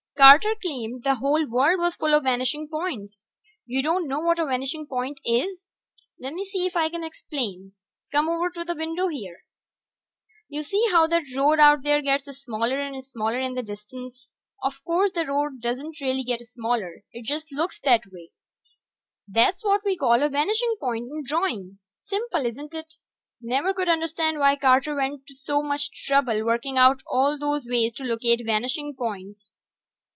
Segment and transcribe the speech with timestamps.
[0.17, 3.23] Carter claimed the whole world was full of vanishing points.
[3.65, 5.63] You don't know what a vanishing point is?
[6.19, 7.71] Lemme see if I can explain.
[8.11, 9.37] Come over to the window here.
[10.47, 14.29] Ya see how that road out there gets smaller and smaller in the distance?
[14.61, 18.29] Of course the road doesn't really get smaller it just looks that way.
[19.27, 21.79] That's what we call a vanishing point in drawing.
[21.97, 22.93] Simple, isn't it?
[23.41, 27.93] Never could understand why Carter went to so much trouble working out all those ways
[27.95, 29.47] to locate vanishing points.